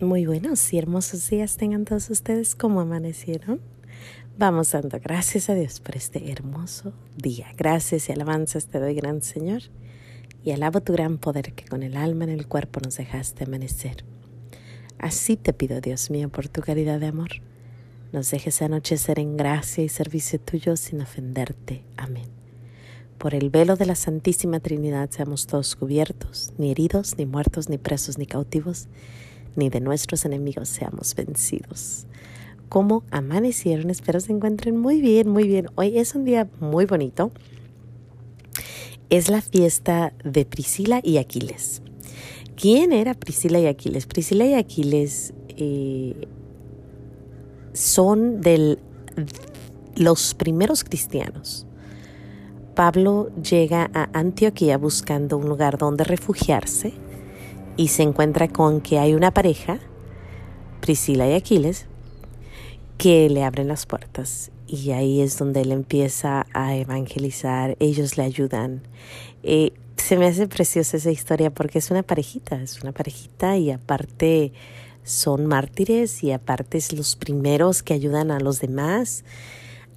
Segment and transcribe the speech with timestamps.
[0.00, 3.60] Muy buenos y hermosos días tengan todos ustedes como amanecieron.
[4.36, 7.46] Vamos dando gracias a Dios por este hermoso día.
[7.56, 9.62] Gracias y alabanzas te doy, gran Señor,
[10.42, 14.04] y alabo tu gran poder que con el alma en el cuerpo nos dejaste amanecer.
[14.98, 17.30] Así te pido, Dios mío, por tu caridad de amor,
[18.12, 21.84] nos dejes anochecer en gracia y servicio tuyo sin ofenderte.
[21.96, 22.26] Amén.
[23.16, 27.78] Por el velo de la Santísima Trinidad seamos todos cubiertos, ni heridos, ni muertos, ni
[27.78, 28.88] presos, ni cautivos,
[29.56, 32.06] ni de nuestros enemigos seamos vencidos.
[32.68, 33.90] ¿Cómo amanecieron?
[33.90, 35.66] Espero se encuentren muy bien, muy bien.
[35.76, 37.30] Hoy es un día muy bonito.
[39.10, 41.82] Es la fiesta de Priscila y Aquiles.
[42.56, 44.06] ¿Quién era Priscila y Aquiles?
[44.06, 46.26] Priscila y Aquiles eh,
[47.72, 48.78] son de
[49.96, 51.66] los primeros cristianos.
[52.74, 56.92] Pablo llega a Antioquía buscando un lugar donde refugiarse
[57.76, 59.78] y se encuentra con que hay una pareja,
[60.80, 61.86] Priscila y Aquiles,
[62.98, 68.24] que le abren las puertas y ahí es donde él empieza a evangelizar, ellos le
[68.24, 68.82] ayudan.
[69.42, 73.70] Eh, se me hace preciosa esa historia porque es una parejita, es una parejita y
[73.70, 74.52] aparte
[75.02, 79.24] son mártires y aparte es los primeros que ayudan a los demás.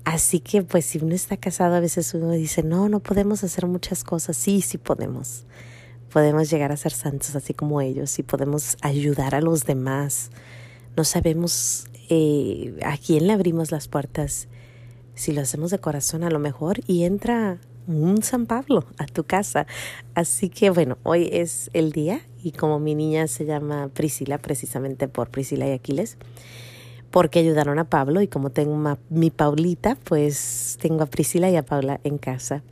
[0.05, 3.67] Así que pues si uno está casado a veces uno dice, no, no podemos hacer
[3.67, 4.37] muchas cosas.
[4.37, 5.45] Sí, sí podemos
[6.17, 10.31] podemos llegar a ser santos así como ellos y podemos ayudar a los demás.
[10.95, 14.47] No sabemos eh, a quién le abrimos las puertas.
[15.13, 19.25] Si lo hacemos de corazón a lo mejor y entra un San Pablo a tu
[19.25, 19.67] casa.
[20.15, 25.07] Así que bueno, hoy es el día y como mi niña se llama Priscila, precisamente
[25.07, 26.17] por Priscila y Aquiles,
[27.11, 31.63] porque ayudaron a Pablo y como tengo mi Paulita, pues tengo a Priscila y a
[31.63, 32.63] Paula en casa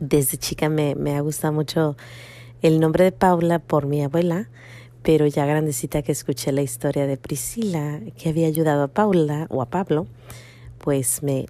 [0.00, 1.96] desde chica me, me ha gustado mucho
[2.62, 4.48] el nombre de Paula por mi abuela,
[5.02, 9.62] pero ya grandecita que escuché la historia de Priscila, que había ayudado a Paula o
[9.62, 10.06] a Pablo,
[10.78, 11.46] pues me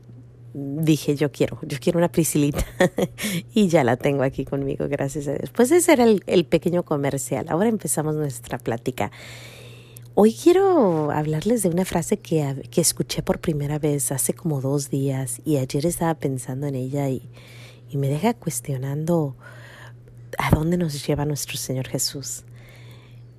[0.52, 2.64] dije, yo quiero, yo quiero una Priscilita
[3.54, 5.50] y ya la tengo aquí conmigo, gracias a Dios.
[5.50, 7.46] Pues ese era el, el pequeño comercial.
[7.48, 9.10] Ahora empezamos nuestra plática.
[10.14, 14.90] Hoy quiero hablarles de una frase que, que escuché por primera vez hace como dos
[14.90, 17.22] días y ayer estaba pensando en ella y,
[17.90, 19.36] y me deja cuestionando
[20.38, 22.44] a dónde nos lleva nuestro Señor Jesús.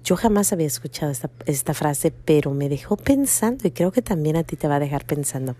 [0.03, 4.35] Yo jamás había escuchado esta, esta frase, pero me dejó pensando y creo que también
[4.35, 5.55] a ti te va a dejar pensando.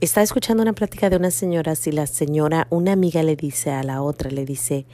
[0.00, 3.82] Estaba escuchando una plática de una señora si la señora, una amiga le dice a
[3.82, 4.84] la otra, le dice,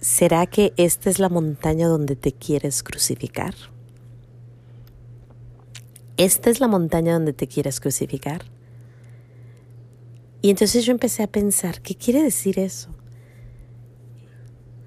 [0.00, 3.54] ¿será que esta es la montaña donde te quieres crucificar?
[6.16, 8.44] ¿Esta es la montaña donde te quieres crucificar?
[10.40, 12.90] Y entonces yo empecé a pensar, ¿qué quiere decir eso?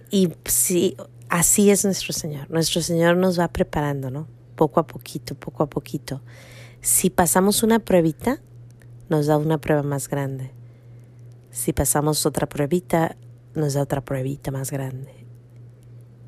[0.10, 0.96] Y sí,
[1.30, 2.50] así es nuestro Señor.
[2.50, 4.28] Nuestro Señor nos va preparando, ¿no?
[4.56, 6.22] Poco a poquito, poco a poquito.
[6.82, 8.42] Si pasamos una pruebita,
[9.10, 10.52] nos da una prueba más grande.
[11.50, 13.18] Si pasamos otra pruebita,
[13.56, 15.26] nos da otra pruebita más grande.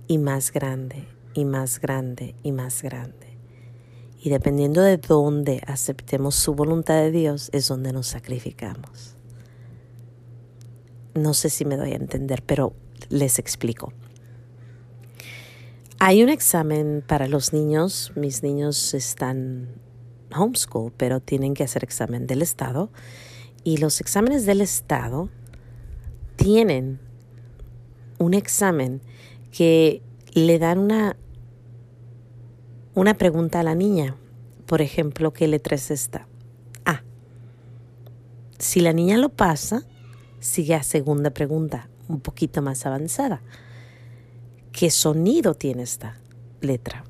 [0.07, 3.37] Y más grande, y más grande, y más grande.
[4.21, 9.12] Y dependiendo de dónde aceptemos su voluntad de Dios, es donde nos sacrificamos.
[11.15, 12.73] No sé si me doy a entender, pero
[13.09, 13.93] les explico.
[15.99, 18.11] Hay un examen para los niños.
[18.15, 19.69] Mis niños están
[20.35, 22.91] homeschool, pero tienen que hacer examen del Estado.
[23.63, 25.29] Y los exámenes del Estado
[26.35, 26.99] tienen
[28.17, 29.01] un examen
[29.51, 30.01] que
[30.33, 31.15] le dan una,
[32.95, 34.17] una pregunta a la niña.
[34.65, 36.27] Por ejemplo, ¿qué letra es esta?
[36.85, 37.03] A.
[38.57, 39.85] Si la niña lo pasa,
[40.43, 43.41] sigue a segunda pregunta, un poquito más avanzada.
[44.73, 46.19] ¿Qué sonido tiene esta
[46.59, 47.05] letra?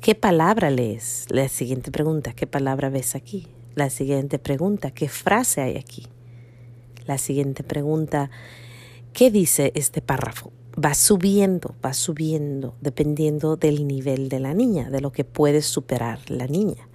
[0.00, 1.24] ¿Qué palabra lees?
[1.30, 3.48] La siguiente pregunta, ¿qué palabra ves aquí?
[3.74, 6.06] La siguiente pregunta, ¿qué frase hay aquí?
[7.06, 8.30] La siguiente pregunta,
[9.14, 10.52] ¿qué dice este párrafo?
[10.82, 16.18] Va subiendo, va subiendo, dependiendo del nivel de la niña, de lo que puede superar
[16.28, 16.88] la niña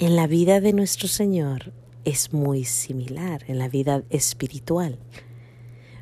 [0.00, 1.74] en la vida de nuestro Señor
[2.06, 4.98] es muy similar, en la vida espiritual.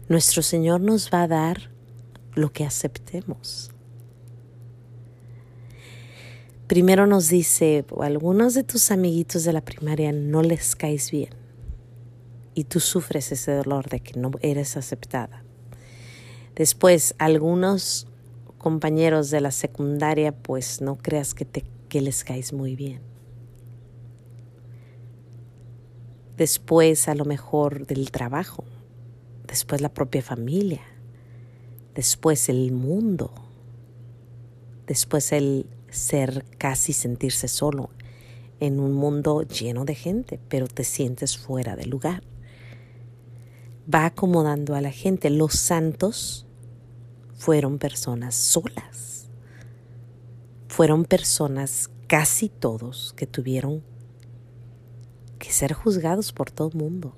[0.08, 1.72] Nuestro Señor nos va a dar
[2.36, 3.72] lo que aceptemos.
[6.68, 11.30] Primero nos dice, algunos de tus amiguitos de la primaria no les caes bien
[12.54, 15.42] y tú sufres ese dolor de que no eres aceptada.
[16.54, 18.06] Después, algunos
[18.58, 23.07] compañeros de la secundaria, pues no creas que, te, que les caes muy bien.
[26.38, 28.64] Después a lo mejor del trabajo,
[29.46, 30.82] después la propia familia,
[31.96, 33.32] después el mundo,
[34.86, 37.90] después el ser casi sentirse solo
[38.60, 42.22] en un mundo lleno de gente, pero te sientes fuera de lugar.
[43.92, 45.30] Va acomodando a la gente.
[45.30, 46.46] Los santos
[47.34, 49.28] fueron personas solas.
[50.68, 53.82] Fueron personas, casi todos, que tuvieron
[55.38, 57.14] que ser juzgados por todo el mundo.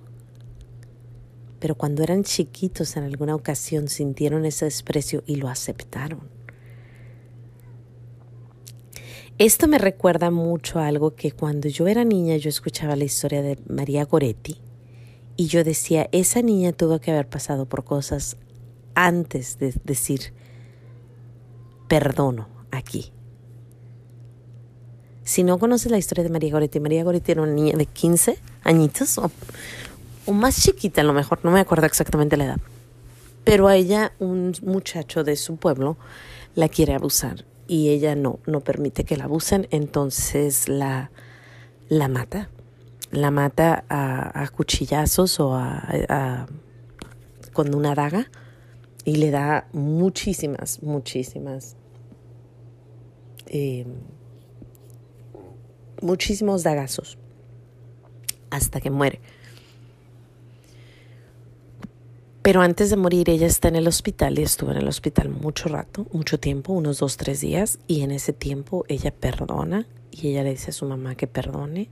[1.59, 6.21] Pero cuando eran chiquitos en alguna ocasión sintieron ese desprecio y lo aceptaron.
[9.39, 13.41] Esto me recuerda mucho a algo que cuando yo era niña yo escuchaba la historia
[13.41, 14.61] de María Goretti
[15.37, 18.37] y yo decía, esa niña tuvo que haber pasado por cosas
[18.95, 20.35] antes de decir,
[21.89, 23.13] perdono aquí.
[25.31, 28.37] Si no conoces la historia de María Goretti, María Goretti era una niña de 15
[28.65, 29.31] añitos o,
[30.33, 32.61] más chiquita a lo mejor, no me acuerdo exactamente la edad.
[33.45, 35.97] Pero a ella un muchacho de su pueblo
[36.57, 41.13] la quiere abusar y ella no, no permite que la abusen, entonces la,
[41.89, 42.51] la mata.
[43.13, 46.49] La mata a, cuchillazos o a,
[47.53, 48.29] con una daga
[49.05, 51.77] y le da muchísimas, muchísimas
[53.47, 53.87] eh,
[56.03, 57.19] muchísimos dagazos
[58.51, 59.21] hasta que muere.
[62.43, 65.69] Pero antes de morir ella está en el hospital y estuvo en el hospital mucho
[65.69, 70.43] rato, mucho tiempo, unos dos, tres días, y en ese tiempo ella perdona y ella
[70.43, 71.91] le dice a su mamá que perdone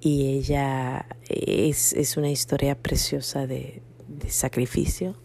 [0.00, 3.82] y ella es, es una historia preciosa de,
[4.28, 5.16] sacrificio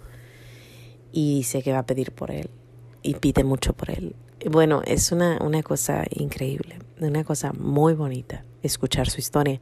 [1.11, 2.49] y dice que va a pedir por él
[3.03, 4.15] y pide mucho por él
[4.45, 9.59] bueno, es una, una cosa increíble, una cosa muy bonita escuchar su historia.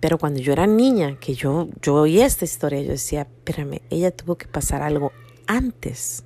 [0.00, 4.36] Pero cuando yo era niña, que yo, yo esta historia, yo decía, espérame, ella tuvo
[4.36, 5.12] que pasar algo
[5.46, 6.24] antes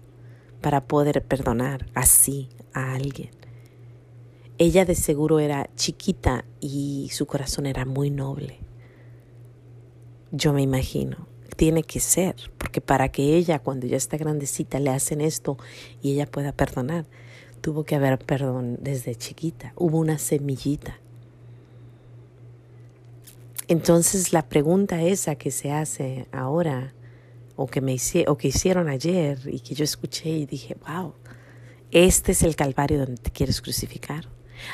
[0.60, 3.30] para poder perdonar así a alguien.
[4.58, 8.58] Ella de seguro era chiquita y su corazón era muy noble.
[10.32, 14.90] Yo me imagino, tiene que ser, porque para que ella cuando ya está grandecita le
[14.90, 15.56] hacen esto
[16.02, 17.06] y ella pueda perdonar,
[17.58, 20.98] tuvo que haber perdón desde chiquita, hubo una semillita.
[23.68, 26.94] Entonces la pregunta esa que se hace ahora,
[27.56, 27.96] o que, me
[28.28, 31.12] o que hicieron ayer y que yo escuché y dije, wow,
[31.90, 34.28] este es el calvario donde te quieres crucificar.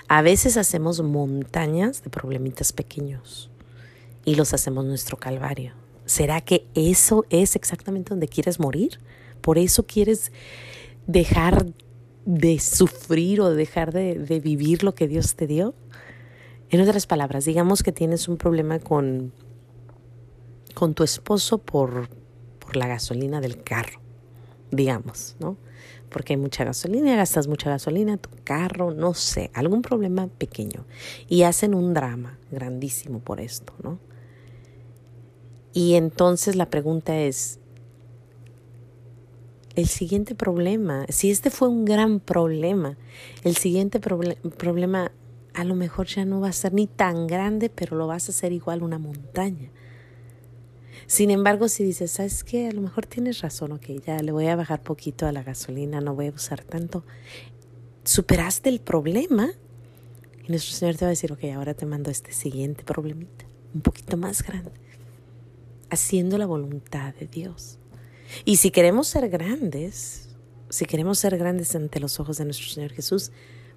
[0.07, 3.51] A veces hacemos montañas de problemitas pequeños
[4.25, 5.73] y los hacemos nuestro calvario.
[6.05, 9.01] ¿Será que eso es exactamente donde quieres morir?
[9.41, 10.33] ¿Por eso quieres
[11.07, 11.67] dejar
[12.25, 15.75] de sufrir o dejar de, vivir lo que Dios te dio.
[16.71, 19.32] En otras palabras, digamos que tienes un problema con,
[20.75, 22.09] con tu esposo por,
[22.59, 24.00] por la gasolina del carro,
[24.71, 25.56] digamos, ¿no?
[26.09, 30.85] Porque hay mucha gasolina, gastas mucha gasolina, tu carro, no sé, algún problema pequeño.
[31.29, 33.99] Y hacen un drama grandísimo por esto, ¿no?
[35.73, 37.59] Y entonces la pregunta es,
[39.76, 42.97] el siguiente problema, si este fue un gran problema,
[43.43, 45.11] el siguiente problema
[45.53, 48.32] a lo mejor ya no va a ser ni tan grande, pero lo vas a
[48.32, 49.71] hacer igual una montaña.
[51.06, 52.69] Sin embargo, si dices, ¿sabes qué?
[52.69, 56.00] A lo mejor tienes razón, ok, ya le voy a bajar poquito a la gasolina,
[56.00, 57.05] no voy a usar tanto.
[58.05, 59.51] Superaste el problema
[60.46, 63.44] y nuestro Señor te va a decir, ok, ahora te mando este siguiente problemita,
[63.75, 64.72] un poquito más grande,
[65.91, 67.79] haciendo la voluntad de Dios.
[68.44, 70.29] Y si queremos ser grandes,
[70.69, 73.32] si queremos ser grandes ante los ojos de nuestro Señor Jesús,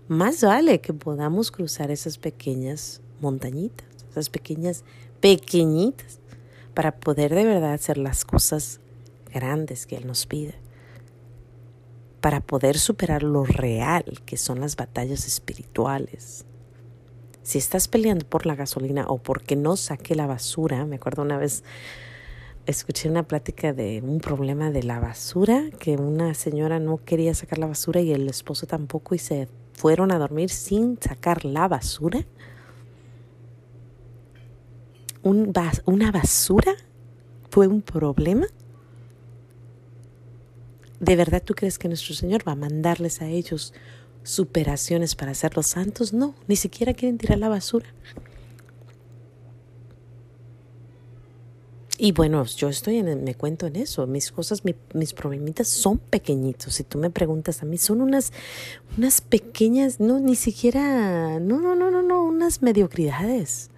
[0.08, 4.84] más vale que podamos cruzar esas pequeñas montañitas, esas pequeñas,
[5.20, 6.20] pequeñitas,
[6.74, 8.80] para poder de verdad hacer las cosas
[9.34, 10.56] grandes que Él nos pide,
[12.22, 16.46] para poder superar lo real que son las batallas espirituales.
[17.44, 21.38] Si estás peleando por la gasolina o porque no saque la basura, me acuerdo una
[21.38, 21.64] vez
[22.68, 27.58] escuché una plática de un problema de la basura, que una señora no quería sacar
[27.60, 32.26] la basura y el esposo tampoco y se fueron a dormir sin sacar la basura.
[35.24, 35.54] Un
[35.86, 36.76] ¿Una basura
[37.50, 38.48] fue un problema?
[41.00, 43.74] ¿De verdad tú crees que nuestro Señor va a mandarles a ellos
[44.24, 46.12] superaciones para hacerlos santos?
[46.12, 47.88] No, ni siquiera quieren tirar la basura.
[51.98, 54.62] Y bueno, yo estoy en, me cuento en eso, mis cosas,
[54.94, 56.76] mis problemitas son pequeñitos.
[56.76, 58.32] Si tú me preguntas a mí, son unas,
[58.98, 63.72] unas pequeñas, no, ni siquiera, no, no, no, no, no, unas mediocridades.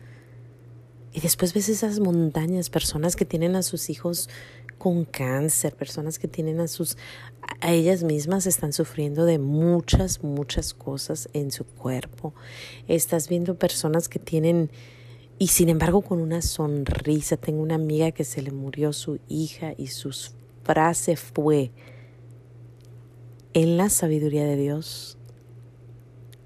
[1.13, 4.29] Y después ves esas montañas, personas que tienen a sus hijos
[4.77, 6.97] con cáncer, personas que tienen a sus,
[7.61, 12.33] a ellas mismas están sufriendo de muchas, muchas cosas en su cuerpo.
[12.87, 14.71] Estás viendo personas que tienen,
[15.39, 19.73] y sin embargo con una sonrisa, tengo una amiga que se le murió su hija
[19.77, 20.11] y su
[20.63, 21.71] frase fue,
[23.53, 25.17] en la sabiduría de Dios,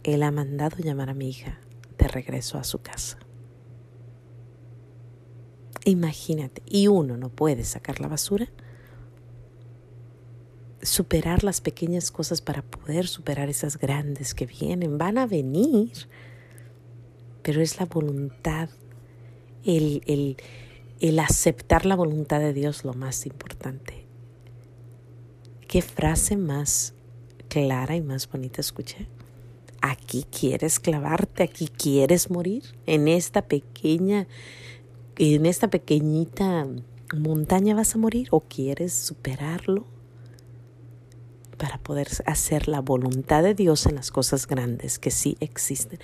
[0.03, 1.59] Él ha mandado llamar a mi hija
[1.97, 3.17] de regreso a su casa.
[5.85, 8.47] Imagínate, y uno no puede sacar la basura.
[10.81, 14.97] Superar las pequeñas cosas para poder superar esas grandes que vienen.
[14.97, 15.91] Van a venir,
[17.41, 18.69] pero es la voluntad,
[19.65, 20.37] el, el,
[20.99, 24.05] el aceptar la voluntad de Dios lo más importante.
[25.67, 26.93] ¿Qué frase más
[27.47, 29.07] clara y más bonita escuché?
[29.81, 34.27] Aquí quieres clavarte, aquí quieres morir, en esta pequeña
[35.17, 36.67] en esta pequeñita
[37.15, 39.85] montaña vas a morir o quieres superarlo
[41.57, 45.99] para poder hacer la voluntad de Dios en las cosas grandes que sí existen.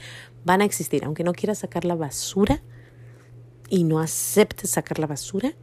[0.46, 2.62] Van a existir, aunque no quieras sacar la basura
[3.70, 5.54] y no aceptes sacar la basura,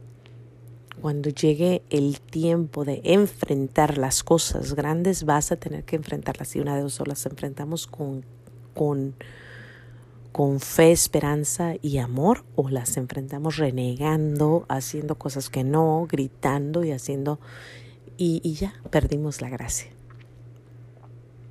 [1.01, 6.55] cuando llegue el tiempo de enfrentar las cosas grandes, vas a tener que enfrentarlas.
[6.55, 8.25] Y una de dos las enfrentamos con,
[8.73, 9.15] con
[10.37, 16.91] con fe, esperanza y amor o las enfrentamos renegando, haciendo cosas que no, gritando y
[16.91, 17.39] haciendo
[18.17, 19.96] y, ya perdimos la gracia.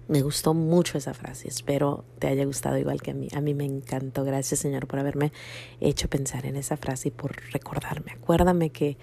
[0.09, 3.29] Me gustó mucho esa frase, espero te haya gustado igual que a mí.
[3.35, 4.25] A mí me encantó.
[4.25, 5.33] Gracias Señor por haberme
[5.81, 8.13] hecho pensar en esa frase y por recordarme.
[8.13, 8.99] Acuérdame que,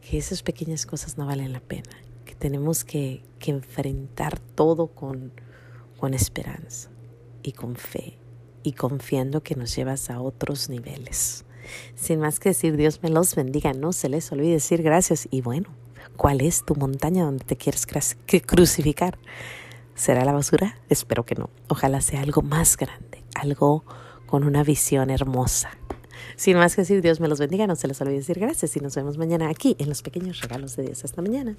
[0.00, 1.90] que esas pequeñas cosas no valen la pena,
[2.24, 5.32] que tenemos que, que enfrentar todo con,
[5.98, 6.90] con esperanza
[7.44, 8.18] y con fe
[8.64, 11.44] y confiando que nos llevas a otros niveles.
[11.94, 15.40] Sin más que decir, Dios me los bendiga, no se les olvide decir gracias y
[15.40, 15.68] bueno,
[16.16, 17.86] ¿cuál es tu montaña donde te quieres
[18.44, 19.18] crucificar?
[20.02, 20.74] ¿Será la basura?
[20.88, 21.48] Espero que no.
[21.68, 23.84] Ojalá sea algo más grande, algo
[24.26, 25.70] con una visión hermosa.
[26.34, 28.80] Sin más que decir, Dios me los bendiga, no se les olvide decir gracias y
[28.80, 31.04] nos vemos mañana aquí en los pequeños regalos de Dios.
[31.04, 31.56] Hasta mañana.